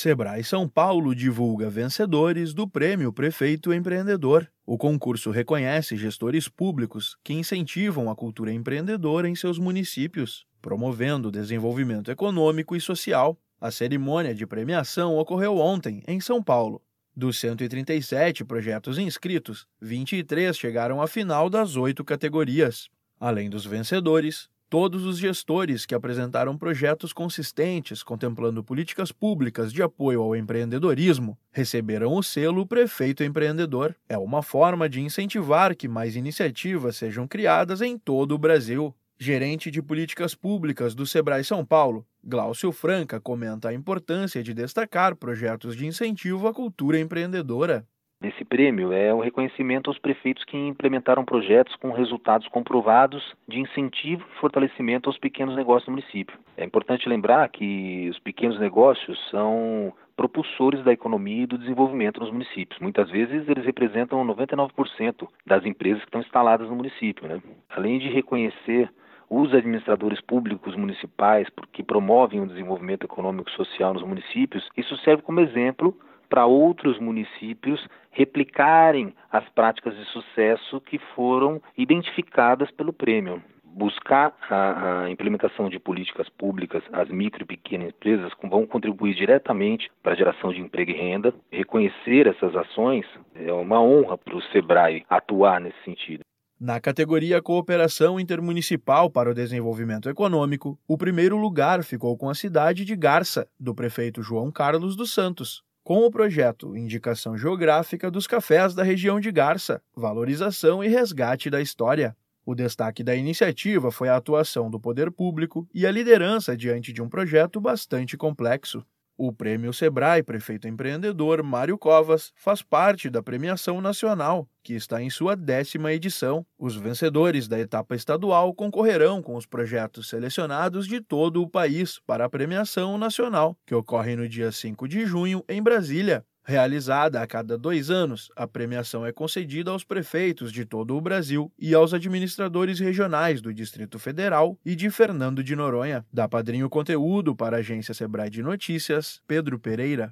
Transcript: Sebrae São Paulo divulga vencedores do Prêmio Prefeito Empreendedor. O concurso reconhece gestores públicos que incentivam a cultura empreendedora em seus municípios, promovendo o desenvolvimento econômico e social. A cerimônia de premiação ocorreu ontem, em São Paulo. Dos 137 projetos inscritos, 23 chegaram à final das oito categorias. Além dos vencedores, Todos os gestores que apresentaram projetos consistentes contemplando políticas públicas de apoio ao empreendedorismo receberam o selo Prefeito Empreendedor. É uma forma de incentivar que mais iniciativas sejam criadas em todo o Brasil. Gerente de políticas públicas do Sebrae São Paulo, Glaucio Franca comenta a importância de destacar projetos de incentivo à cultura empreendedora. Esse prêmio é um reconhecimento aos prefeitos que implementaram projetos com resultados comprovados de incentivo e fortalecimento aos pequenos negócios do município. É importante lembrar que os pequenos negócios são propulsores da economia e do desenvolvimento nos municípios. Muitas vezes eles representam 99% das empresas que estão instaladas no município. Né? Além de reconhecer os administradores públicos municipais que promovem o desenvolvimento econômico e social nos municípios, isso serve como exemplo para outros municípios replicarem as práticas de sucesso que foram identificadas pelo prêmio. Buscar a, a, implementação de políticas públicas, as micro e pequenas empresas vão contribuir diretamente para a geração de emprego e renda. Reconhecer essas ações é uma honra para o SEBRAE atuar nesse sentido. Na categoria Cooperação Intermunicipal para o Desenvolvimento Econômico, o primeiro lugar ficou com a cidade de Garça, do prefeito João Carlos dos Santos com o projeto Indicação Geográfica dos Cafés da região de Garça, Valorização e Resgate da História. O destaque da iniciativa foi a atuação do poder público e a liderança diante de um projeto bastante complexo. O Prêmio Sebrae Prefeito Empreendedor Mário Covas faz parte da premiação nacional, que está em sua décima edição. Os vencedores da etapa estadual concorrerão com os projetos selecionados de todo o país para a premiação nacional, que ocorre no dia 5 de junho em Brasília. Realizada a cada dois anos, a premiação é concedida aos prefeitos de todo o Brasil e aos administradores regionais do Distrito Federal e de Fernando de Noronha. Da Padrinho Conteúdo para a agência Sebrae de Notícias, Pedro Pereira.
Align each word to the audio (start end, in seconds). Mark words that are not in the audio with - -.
Sebrae 0.00 0.44
São 0.44 0.68
Paulo 0.68 1.12
divulga 1.12 1.68
vencedores 1.68 2.54
do 2.54 2.68
Prêmio 2.68 3.12
Prefeito 3.12 3.74
Empreendedor. 3.74 4.48
O 4.64 4.78
concurso 4.78 5.32
reconhece 5.32 5.96
gestores 5.96 6.46
públicos 6.46 7.16
que 7.24 7.34
incentivam 7.34 8.08
a 8.08 8.14
cultura 8.14 8.52
empreendedora 8.52 9.28
em 9.28 9.34
seus 9.34 9.58
municípios, 9.58 10.46
promovendo 10.62 11.26
o 11.26 11.32
desenvolvimento 11.32 12.12
econômico 12.12 12.76
e 12.76 12.80
social. 12.80 13.36
A 13.60 13.72
cerimônia 13.72 14.32
de 14.32 14.46
premiação 14.46 15.18
ocorreu 15.18 15.56
ontem, 15.56 16.00
em 16.06 16.20
São 16.20 16.40
Paulo. 16.40 16.80
Dos 17.16 17.40
137 17.40 18.44
projetos 18.44 18.98
inscritos, 18.98 19.66
23 19.80 20.56
chegaram 20.56 21.02
à 21.02 21.08
final 21.08 21.50
das 21.50 21.74
oito 21.74 22.04
categorias. 22.04 22.88
Além 23.18 23.50
dos 23.50 23.66
vencedores, 23.66 24.48
Todos 24.70 25.06
os 25.06 25.16
gestores 25.16 25.86
que 25.86 25.94
apresentaram 25.94 26.54
projetos 26.54 27.10
consistentes 27.10 28.02
contemplando 28.02 28.62
políticas 28.62 29.10
públicas 29.10 29.72
de 29.72 29.82
apoio 29.82 30.20
ao 30.20 30.36
empreendedorismo 30.36 31.38
receberam 31.50 32.14
o 32.14 32.22
selo 32.22 32.66
Prefeito 32.66 33.24
Empreendedor. 33.24 33.96
É 34.06 34.18
uma 34.18 34.42
forma 34.42 34.86
de 34.86 35.00
incentivar 35.00 35.74
que 35.74 35.88
mais 35.88 36.16
iniciativas 36.16 36.96
sejam 36.96 37.26
criadas 37.26 37.80
em 37.80 37.96
todo 37.96 38.32
o 38.32 38.38
Brasil. 38.38 38.94
Gerente 39.18 39.70
de 39.70 39.80
políticas 39.80 40.34
públicas 40.34 40.94
do 40.94 41.06
Sebrae 41.06 41.42
São 41.42 41.64
Paulo, 41.64 42.06
Glaucio 42.22 42.70
Franca 42.70 43.18
comenta 43.18 43.70
a 43.70 43.74
importância 43.74 44.42
de 44.42 44.52
destacar 44.52 45.16
projetos 45.16 45.74
de 45.74 45.86
incentivo 45.86 46.46
à 46.46 46.52
cultura 46.52 47.00
empreendedora. 47.00 47.86
Esse 48.20 48.44
prêmio 48.44 48.92
é 48.92 49.14
um 49.14 49.20
reconhecimento 49.20 49.88
aos 49.88 49.98
prefeitos 49.98 50.42
que 50.42 50.56
implementaram 50.56 51.24
projetos 51.24 51.76
com 51.76 51.92
resultados 51.92 52.48
comprovados 52.48 53.22
de 53.46 53.60
incentivo 53.60 54.26
e 54.28 54.40
fortalecimento 54.40 55.08
aos 55.08 55.16
pequenos 55.16 55.54
negócios 55.54 55.84
do 55.84 55.92
município. 55.92 56.36
É 56.56 56.64
importante 56.64 57.08
lembrar 57.08 57.48
que 57.48 58.08
os 58.10 58.18
pequenos 58.18 58.58
negócios 58.58 59.16
são 59.30 59.92
propulsores 60.16 60.82
da 60.82 60.92
economia 60.92 61.44
e 61.44 61.46
do 61.46 61.56
desenvolvimento 61.56 62.18
nos 62.18 62.32
municípios. 62.32 62.80
Muitas 62.80 63.08
vezes 63.08 63.48
eles 63.48 63.64
representam 63.64 64.26
99% 64.26 65.28
das 65.46 65.64
empresas 65.64 66.00
que 66.00 66.08
estão 66.08 66.20
instaladas 66.20 66.68
no 66.68 66.74
município. 66.74 67.28
Né? 67.28 67.40
Além 67.70 68.00
de 68.00 68.08
reconhecer 68.08 68.90
os 69.30 69.54
administradores 69.54 70.20
públicos 70.20 70.74
municipais 70.74 71.46
que 71.72 71.84
promovem 71.84 72.40
o 72.40 72.48
desenvolvimento 72.48 73.04
econômico 73.04 73.48
e 73.48 73.52
social 73.52 73.94
nos 73.94 74.02
municípios, 74.02 74.68
isso 74.76 74.96
serve 74.98 75.22
como 75.22 75.38
exemplo 75.38 75.96
para 76.28 76.46
outros 76.46 76.98
municípios 76.98 77.86
replicarem 78.10 79.14
as 79.30 79.48
práticas 79.50 79.96
de 79.96 80.04
sucesso 80.06 80.80
que 80.80 80.98
foram 81.14 81.60
identificadas 81.76 82.70
pelo 82.72 82.92
prêmio. 82.92 83.42
Buscar 83.64 84.34
a, 84.50 85.04
a, 85.04 85.10
implementação 85.10 85.68
de 85.68 85.78
políticas 85.78 86.28
públicas, 86.30 86.82
as 86.92 87.08
micro 87.08 87.44
e 87.44 87.46
pequenas 87.46 87.90
empresas 87.90 88.32
vão 88.42 88.66
contribuir 88.66 89.14
diretamente 89.14 89.88
para 90.02 90.14
a 90.14 90.16
geração 90.16 90.52
de 90.52 90.60
emprego 90.60 90.90
e 90.90 90.94
renda. 90.94 91.32
Reconhecer 91.52 92.26
essas 92.26 92.56
ações 92.56 93.06
é 93.36 93.52
uma 93.52 93.80
honra 93.80 94.18
para 94.18 94.36
o 94.36 94.42
SEBRAE 94.50 95.04
atuar 95.08 95.60
nesse 95.60 95.80
sentido. 95.84 96.22
Na 96.60 96.80
categoria 96.80 97.40
Cooperação 97.40 98.18
Intermunicipal 98.18 99.08
para 99.08 99.30
o 99.30 99.34
Desenvolvimento 99.34 100.10
Econômico, 100.10 100.76
o 100.88 100.98
primeiro 100.98 101.36
lugar 101.36 101.84
ficou 101.84 102.18
com 102.18 102.28
a 102.28 102.34
cidade 102.34 102.84
de 102.84 102.96
Garça, 102.96 103.46
do 103.60 103.72
prefeito 103.72 104.22
João 104.22 104.50
Carlos 104.50 104.96
dos 104.96 105.14
Santos 105.14 105.62
com 105.88 106.04
o 106.04 106.10
projeto 106.10 106.76
Indicação 106.76 107.34
Geográfica 107.34 108.10
dos 108.10 108.26
Cafés 108.26 108.74
da 108.74 108.82
região 108.82 109.18
de 109.18 109.32
Garça, 109.32 109.80
Valorização 109.96 110.84
e 110.84 110.88
Resgate 110.88 111.48
da 111.48 111.62
História. 111.62 112.14
O 112.44 112.54
destaque 112.54 113.02
da 113.02 113.16
iniciativa 113.16 113.90
foi 113.90 114.10
a 114.10 114.16
atuação 114.16 114.68
do 114.70 114.78
poder 114.78 115.10
público 115.10 115.66
e 115.72 115.86
a 115.86 115.90
liderança 115.90 116.54
diante 116.54 116.92
de 116.92 117.00
um 117.00 117.08
projeto 117.08 117.58
bastante 117.58 118.18
complexo. 118.18 118.84
O 119.20 119.32
Prêmio 119.32 119.72
Sebrae 119.72 120.22
Prefeito 120.22 120.68
Empreendedor 120.68 121.42
Mário 121.42 121.76
Covas 121.76 122.32
faz 122.36 122.62
parte 122.62 123.10
da 123.10 123.20
premiação 123.20 123.80
nacional, 123.80 124.48
que 124.62 124.74
está 124.74 125.02
em 125.02 125.10
sua 125.10 125.34
décima 125.34 125.92
edição. 125.92 126.46
Os 126.56 126.76
vencedores 126.76 127.48
da 127.48 127.58
etapa 127.58 127.96
estadual 127.96 128.54
concorrerão 128.54 129.20
com 129.20 129.34
os 129.34 129.44
projetos 129.44 130.08
selecionados 130.08 130.86
de 130.86 131.00
todo 131.00 131.42
o 131.42 131.50
país 131.50 131.98
para 132.06 132.26
a 132.26 132.30
premiação 132.30 132.96
nacional, 132.96 133.58
que 133.66 133.74
ocorre 133.74 134.14
no 134.14 134.28
dia 134.28 134.52
5 134.52 134.86
de 134.86 135.04
junho 135.04 135.44
em 135.48 135.60
Brasília. 135.60 136.24
Realizada 136.48 137.20
a 137.20 137.26
cada 137.26 137.58
dois 137.58 137.90
anos, 137.90 138.32
a 138.34 138.46
premiação 138.46 139.04
é 139.04 139.12
concedida 139.12 139.70
aos 139.70 139.84
prefeitos 139.84 140.50
de 140.50 140.64
todo 140.64 140.96
o 140.96 141.00
Brasil 141.00 141.52
e 141.58 141.74
aos 141.74 141.92
administradores 141.92 142.80
regionais 142.80 143.42
do 143.42 143.52
Distrito 143.52 143.98
Federal 143.98 144.58
e 144.64 144.74
de 144.74 144.88
Fernando 144.88 145.44
de 145.44 145.54
Noronha. 145.54 146.06
Da 146.10 146.26
Padrinho 146.26 146.70
Conteúdo 146.70 147.36
para 147.36 147.58
a 147.58 147.60
agência 147.60 147.92
Sebrae 147.92 148.30
de 148.30 148.42
Notícias, 148.42 149.20
Pedro 149.28 149.58
Pereira. 149.58 150.06